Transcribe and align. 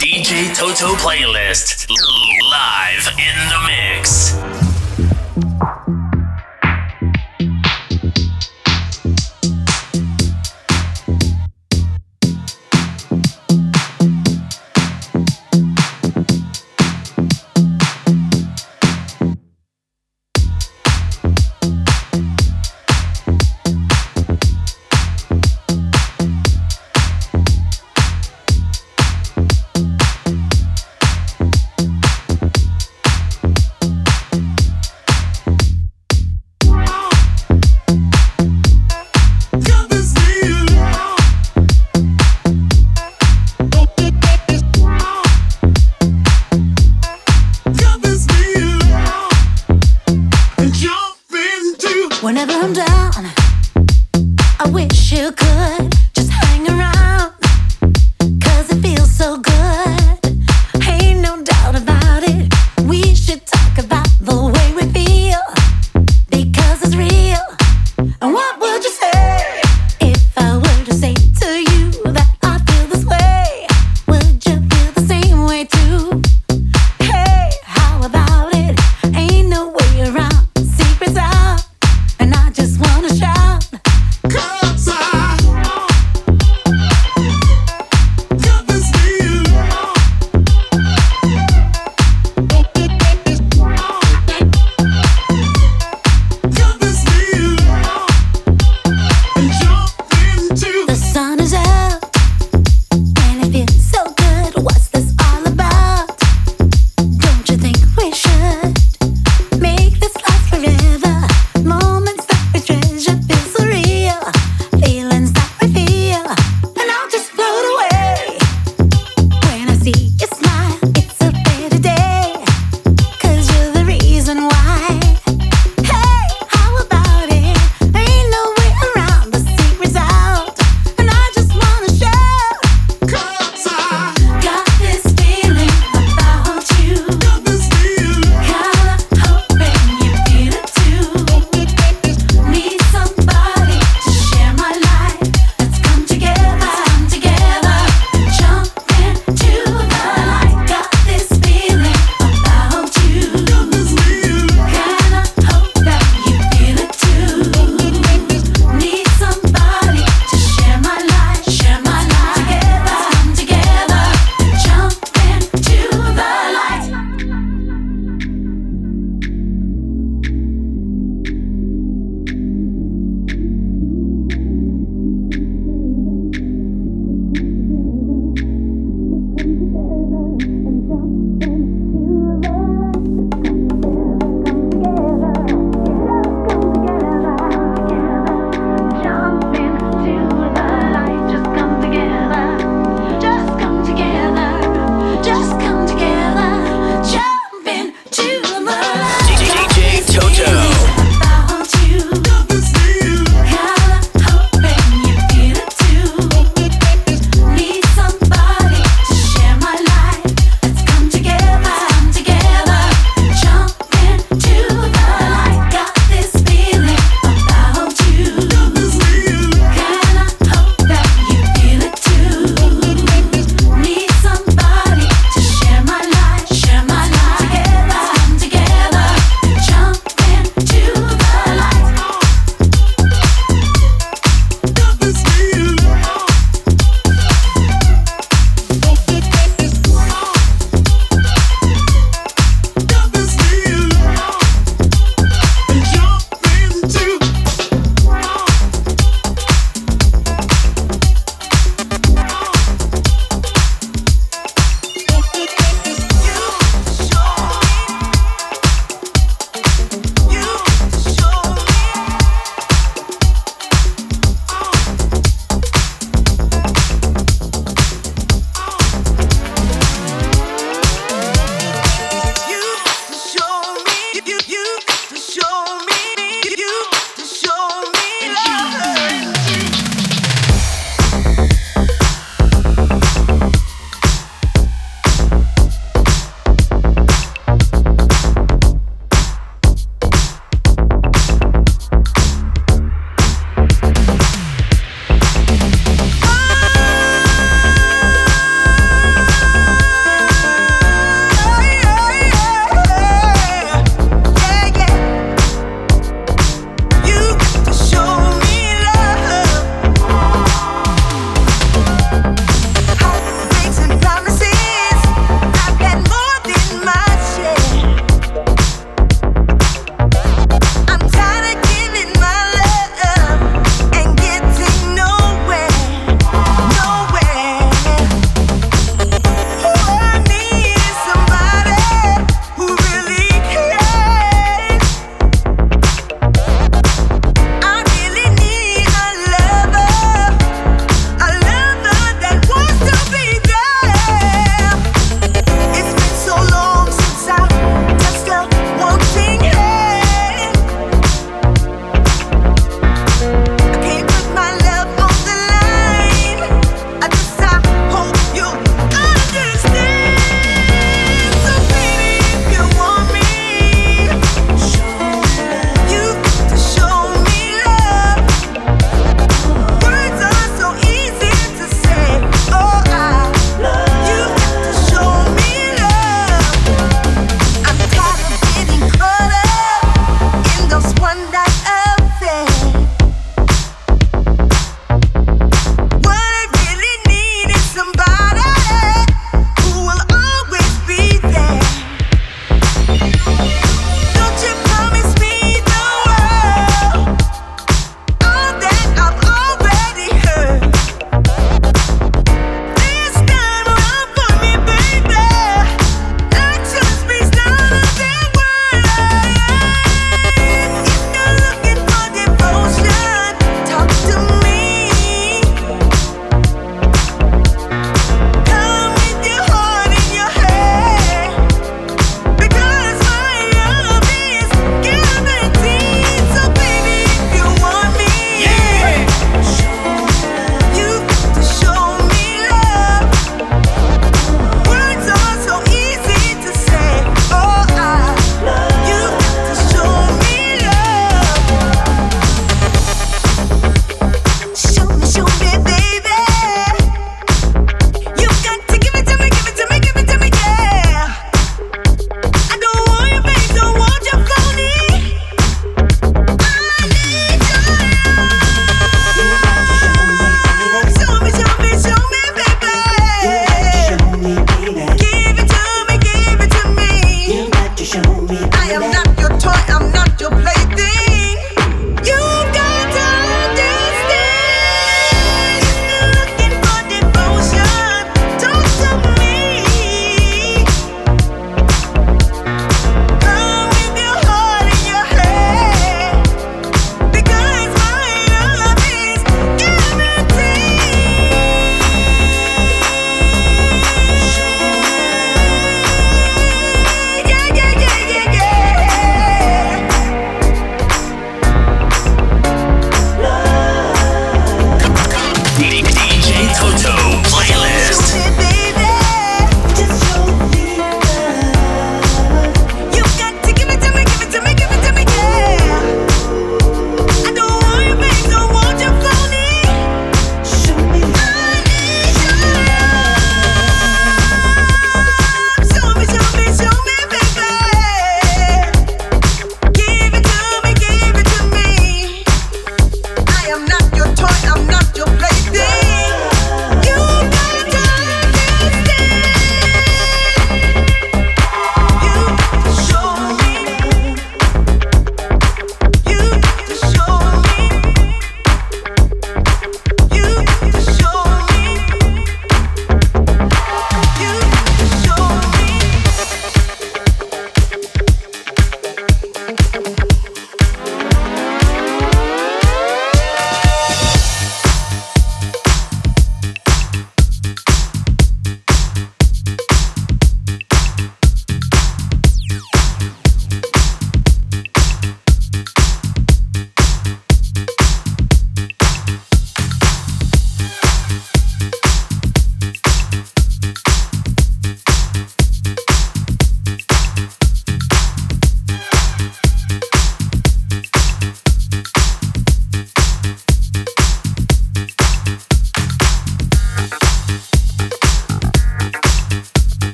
DJ 0.00 0.54
Toto 0.54 0.94
playlist 0.94 1.88
live 1.90 3.08
in 3.18 3.48
the 3.48 3.58
mix. 3.66 4.67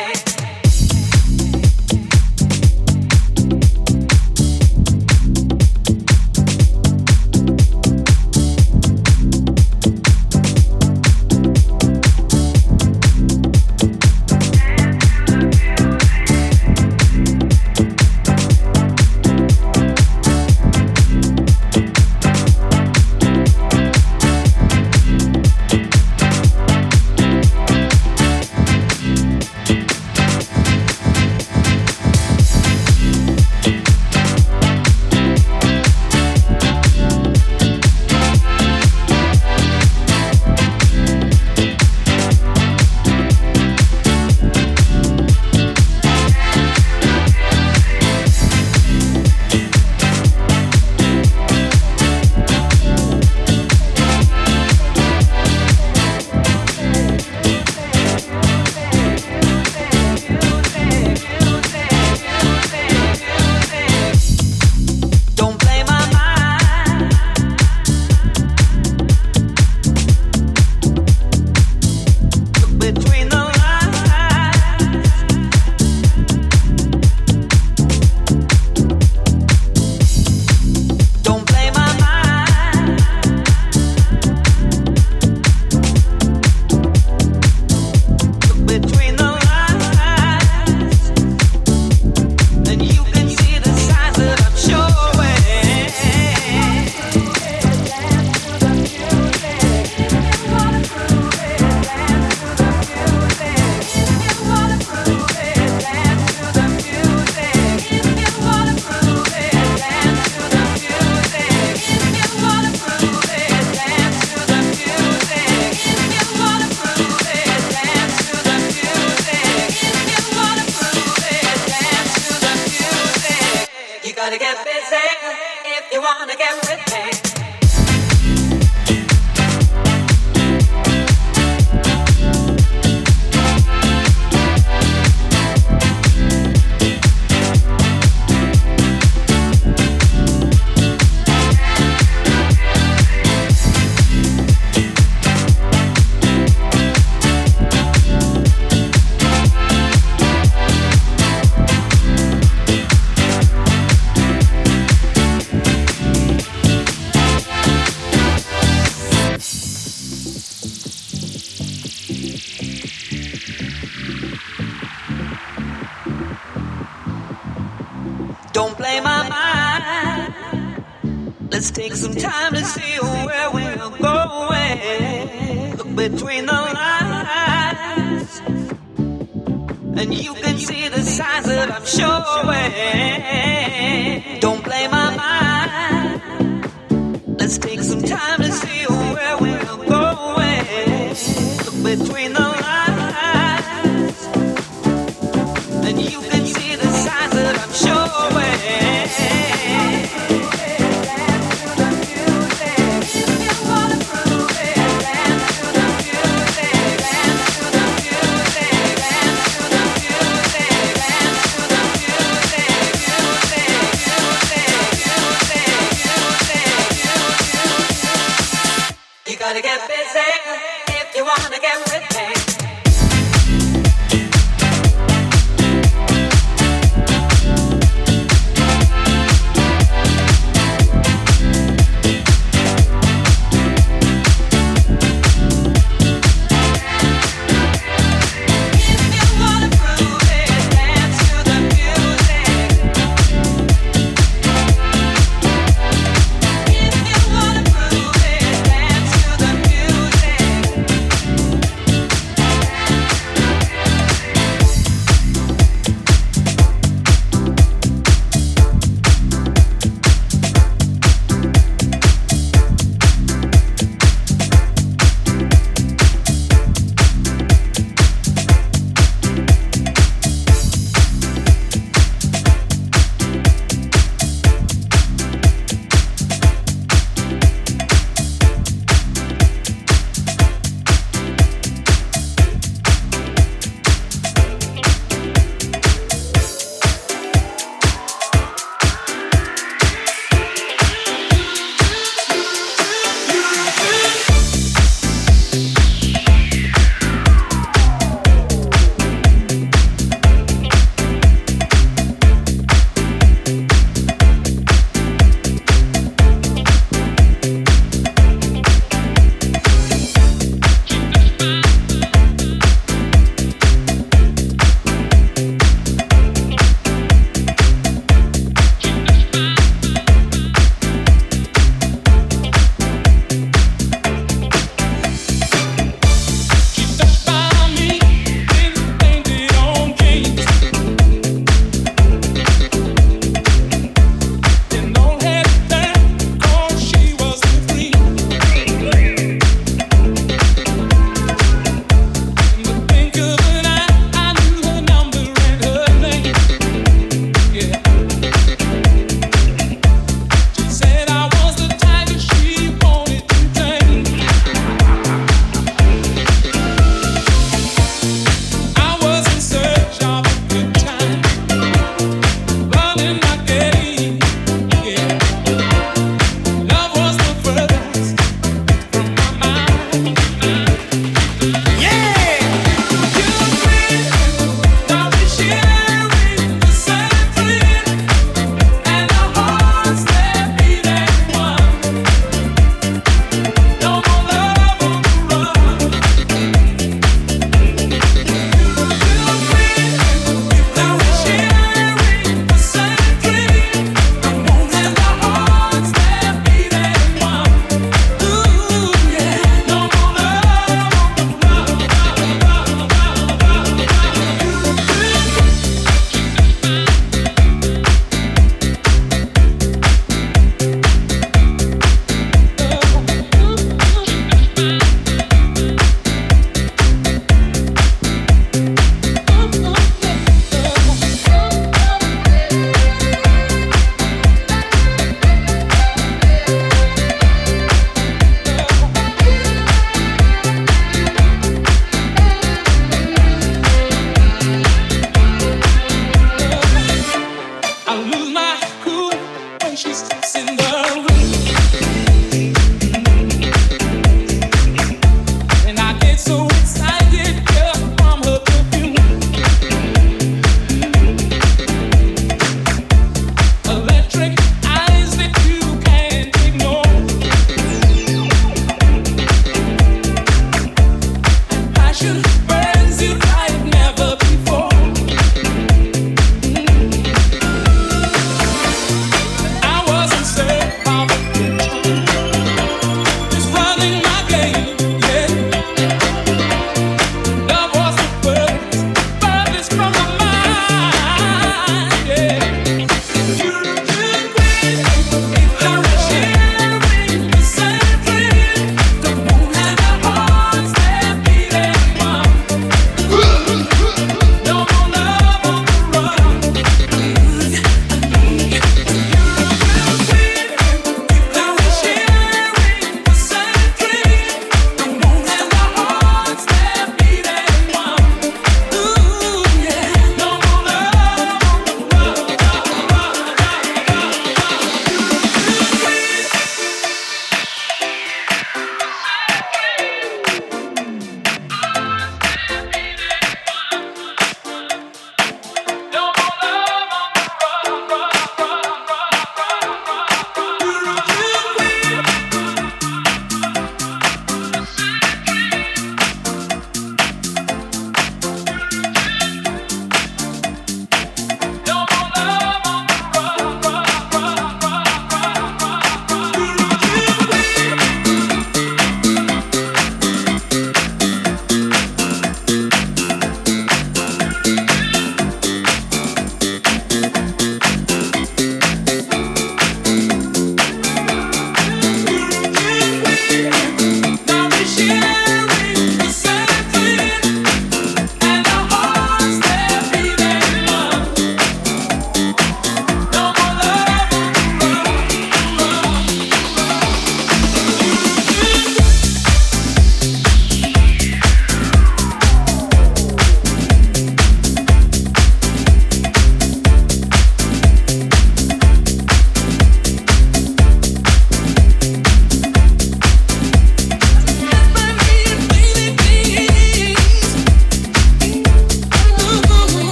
yeah. 0.00 0.29